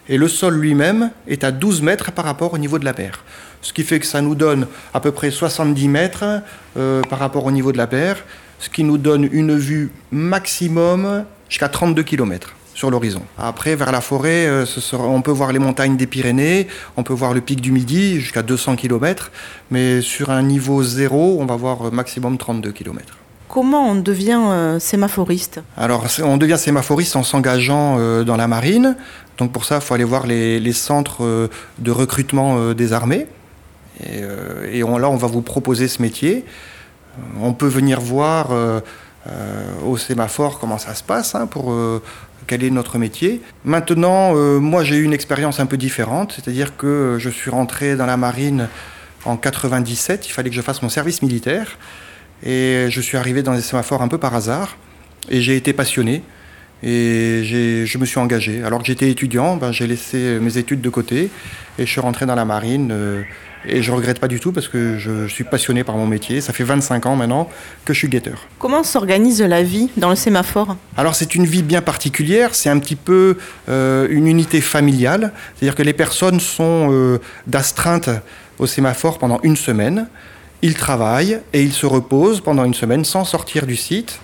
[0.08, 3.24] et le sol lui-même est à 12 mètres par rapport au niveau de la mer.
[3.62, 6.24] Ce qui fait que ça nous donne à peu près 70 mètres
[6.76, 8.22] euh, par rapport au niveau de la mer,
[8.58, 13.22] ce qui nous donne une vue maximum jusqu'à 32 km sur l'horizon.
[13.38, 17.32] Après, vers la forêt, euh, on peut voir les montagnes des Pyrénées, on peut voir
[17.32, 19.30] le pic du Midi jusqu'à 200 km,
[19.70, 23.18] mais sur un niveau zéro, on va voir maximum 32 km.
[23.48, 25.62] Comment on devient euh, sémaphoriste?
[25.76, 28.96] Alors, on devient sémaphoriste en s'engageant dans la marine,
[29.38, 33.26] donc pour ça, il faut aller voir les, centres euh, de recrutement euh, des armées.
[34.00, 36.44] Et, euh, là, on va vous proposer ce métier.
[37.40, 38.50] On peut venir voir
[39.86, 41.72] au sémaphore comment ça se passe hein, pour
[42.46, 43.40] quel est notre métier.
[43.64, 47.96] Maintenant, euh, moi j'ai eu une expérience un peu différente, c'est-à-dire que je suis rentré
[47.96, 48.68] dans la marine
[49.24, 51.78] en 97, il fallait que je fasse mon service militaire,
[52.44, 54.76] et je suis arrivé dans les sémaphores un peu par hasard,
[55.30, 56.22] et j'ai été passionné,
[56.82, 58.62] et je me suis engagé.
[58.62, 61.30] Alors que j'étais étudiant, ben, j'ai laissé mes études de côté,
[61.78, 62.90] et je suis rentré dans la marine.
[62.92, 63.22] Euh,
[63.66, 66.40] et je regrette pas du tout parce que je suis passionné par mon métier.
[66.40, 67.48] Ça fait 25 ans maintenant
[67.84, 68.46] que je suis guetteur.
[68.58, 70.76] Comment s'organise la vie dans le sémaphore?
[70.96, 72.54] Alors c'est une vie bien particulière.
[72.54, 73.36] C'est un petit peu
[73.68, 75.32] euh, une unité familiale.
[75.54, 78.10] C'est-à-dire que les personnes sont euh, d'astreinte
[78.58, 80.08] au sémaphore pendant une semaine.
[80.62, 84.20] Ils travaillent et ils se reposent pendant une semaine sans sortir du site.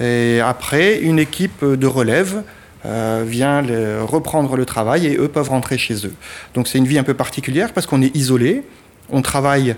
[0.00, 2.42] Et après, une équipe de relève
[2.84, 3.62] euh, vient
[4.04, 6.14] reprendre le travail et eux peuvent rentrer chez eux.
[6.54, 8.62] Donc c'est une vie un peu particulière parce qu'on est isolé,
[9.08, 9.76] on travaille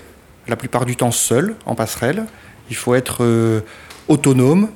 [0.48, 2.24] la plupart du temps seul en passerelle,
[2.70, 3.60] il faut être euh,
[4.08, 4.68] autonome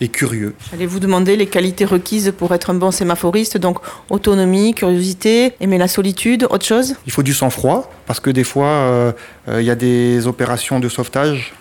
[0.00, 0.54] et curieux.
[0.70, 5.76] J'allais vous demander les qualités requises pour être un bon sémaphoriste, donc autonomie, curiosité, aimer
[5.78, 6.96] la solitude, autre chose?
[7.06, 9.12] Il faut du sang-froid parce que des fois euh,
[9.46, 11.52] il y a des opérations de sauvetage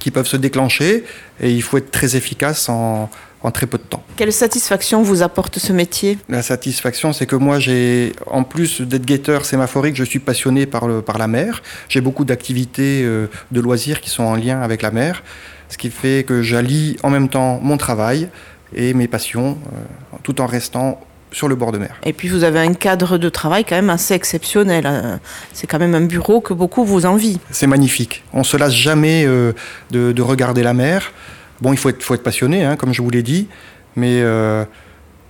[0.00, 1.04] qui peuvent se déclencher
[1.40, 3.08] et il faut être très efficace en,
[3.46, 4.02] en très peu de temps.
[4.16, 6.18] Quelle satisfaction vous apporte ce métier?
[6.28, 10.88] La satisfaction, c'est que moi, j'ai, en plus d'être guetteur sémaphorique, je suis passionné par,
[10.88, 11.62] le, par la mer.
[11.88, 15.22] J'ai beaucoup d'activités euh, de loisirs qui sont en lien avec la mer,
[15.68, 18.28] ce qui fait que j'allie en même temps mon travail
[18.74, 21.94] et mes passions, euh, tout en restant sur le bord de mer.
[22.04, 24.86] Et puis vous avez un cadre de travail quand même assez exceptionnel.
[24.86, 25.20] Hein.
[25.52, 27.38] C'est quand même un bureau que beaucoup vous envient.
[27.52, 28.24] C'est magnifique.
[28.32, 29.52] On se lasse jamais euh,
[29.92, 31.12] de, de, regarder la mer.
[31.60, 33.48] Bon, il faut être, faut être passionné, hein, comme je vous l'ai dit,
[33.94, 34.64] mais euh,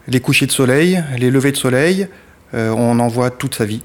[0.08, 2.08] les couchers de soleil, les levées de soleil,
[2.54, 3.82] euh, on en voit toute sa vie.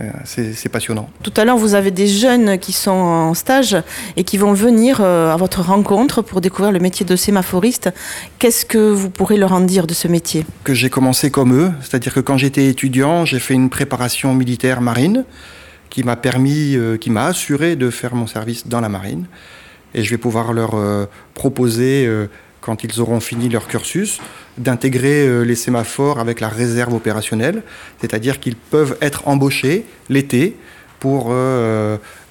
[0.00, 1.10] Euh, c'est passionnant.
[1.24, 3.76] Tout à l'heure, vous avez des jeunes qui sont en stage
[4.16, 7.90] et qui vont venir à votre rencontre pour découvrir le métier de sémaphoriste.
[8.38, 10.46] Qu'est-ce que vous pourrez leur en dire de ce métier?
[10.62, 14.80] Que j'ai commencé comme eux, c'est-à-dire que quand j'étais étudiant, j'ai fait une préparation militaire
[14.80, 15.24] marine
[15.90, 19.26] qui m'a permis, qui m'a assuré de faire mon service dans la marine
[19.98, 22.28] et je vais pouvoir leur euh, proposer, euh,
[22.60, 24.20] quand ils auront fini leur cursus,
[24.56, 27.64] d'intégrer euh, les sémaphores avec la réserve opérationnelle,
[28.00, 30.56] c'est-à-dire qu'ils peuvent être embauchés l'été
[31.00, 31.32] pour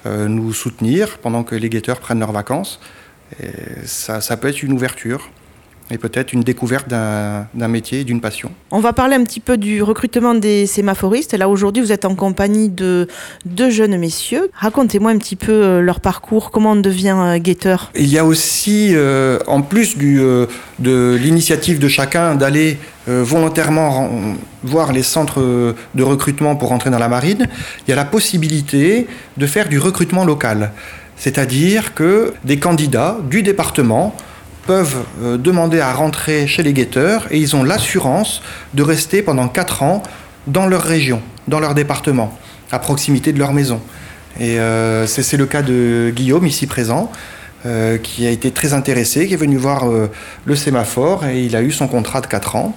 [0.04, 2.80] nous soutenir pendant que les guetteurs prennent leurs vacances.
[3.86, 5.30] ça, ça peut être une ouverture
[5.90, 8.50] et peut-être une découverte d'un métier, d'une passion.
[8.70, 11.34] On va parler un petit peu du recrutement des sémaphoristes.
[11.34, 13.08] Là, aujourd'hui, vous êtes en compagnie de
[13.46, 14.50] deux jeunes messieurs.
[14.54, 17.90] Racontez-moi un petit peu euh, leur parcours, comment on devient euh, guetteur.
[17.94, 20.20] Il y a aussi, euh, en plus du,
[20.78, 24.10] de l'initiative de chacun d'aller volontairement
[24.62, 27.48] voir les centres de recrutement pour entrer dans la marine,
[27.86, 29.06] il y a la possibilité
[29.38, 30.72] de faire du recrutement local.
[31.16, 34.14] C'est-à-dire que des candidats du département
[34.68, 38.42] peuvent euh, demander à rentrer chez les guetteurs et ils ont l'assurance
[38.74, 40.02] de rester pendant 4 ans
[40.46, 42.38] dans leur région, dans leur département,
[42.70, 43.80] à proximité de leur maison.
[44.38, 47.10] Et euh, c'est le cas de Guillaume, ici présent,
[47.64, 49.86] euh, qui a été très intéressé, qui est venu voir
[50.44, 52.76] le sémaphore et il a eu son contrat de 4 ans.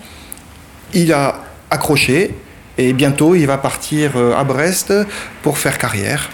[0.93, 2.34] Il a accroché
[2.77, 4.93] et bientôt il va partir à Brest
[5.41, 6.30] pour faire carrière.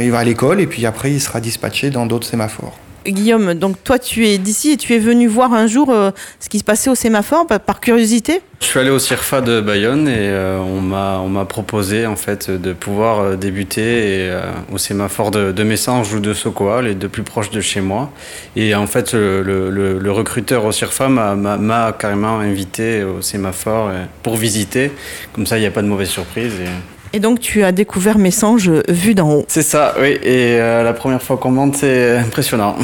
[0.00, 2.76] Il va à l'école et puis après il sera dispatché dans d'autres sémaphores.
[3.12, 6.48] Guillaume, donc toi tu es d'ici et tu es venu voir un jour euh, ce
[6.48, 10.14] qui se passait au sémaphore par, curiosité Je suis allé au CIRFA de Bayonne et
[10.16, 14.32] euh, on m'a proposé en fait de pouvoir euh, débuter
[14.72, 18.10] au sémaphore de, de Messanges ou de Sokoa, les deux plus proches de chez moi.
[18.56, 23.90] Et en fait le, recruteur au CIRFA m'a carrément invité au sémaphore
[24.22, 24.90] pour visiter.
[25.32, 26.52] Comme ça il n'y a pas de mauvaise surprise.
[26.54, 29.44] Et donc tu as découvert Messanges vu d'en haut.
[29.48, 30.18] C'est ça, oui.
[30.22, 32.76] Et euh, la première fois qu'on monte, c'est impressionnant.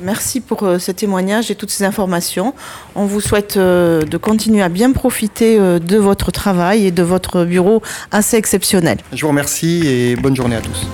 [0.00, 2.54] Merci pour euh, ce témoignage et toutes ces informations.
[2.94, 7.44] On vous souhaite euh, de continuer à bien profiter de votre travail et de votre
[7.44, 8.98] bureau assez exceptionnel.
[9.12, 10.86] Je vous remercie et bonne journée à tous.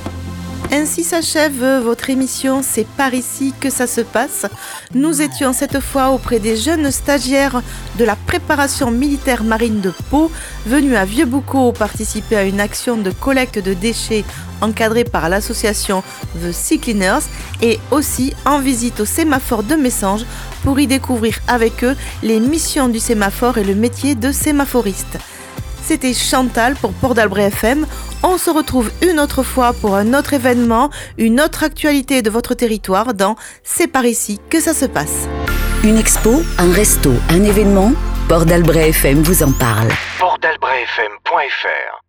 [0.72, 4.46] Ainsi s'achève votre émission C'est par ici que ça se passe.
[4.94, 7.61] Nous étions cette fois auprès des jeunes stagiaires
[7.98, 10.30] de la préparation militaire marine de Pau,
[10.66, 14.24] venus à Vieux-Boucau participer à une action de collecte de déchets
[14.61, 16.04] encadrée par l'association
[16.40, 17.26] The Sea Cleaners
[17.62, 20.24] et aussi en visite au sémaphore de Messanges
[20.62, 25.18] pour y découvrir avec eux les missions du sémaphore et le métier de sémaphoriste.
[25.90, 27.85] C'était Chantal pour Port d'Albret FM.
[28.22, 32.55] On se retrouve une autre fois pour un autre événement, une autre actualité de votre
[32.55, 35.26] territoire dans C'est par ici que ça se passe.
[35.83, 37.92] Une expo, un resto, un événement,
[38.29, 39.88] Port d'Albret FM vous en parle.
[40.20, 41.99] Portdalbretfm.fr